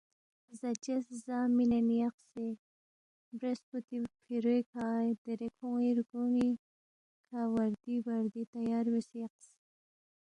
[0.59, 2.47] زاچس زا مِنین یقسے
[3.37, 6.49] بریسپوتی فِروے کھہ دیرے کھون٘ی رگون٘ی
[7.27, 9.47] کھہ وردی بردی تیار بیاسے یقس